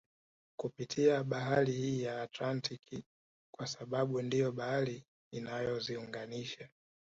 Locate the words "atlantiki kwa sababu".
2.21-4.21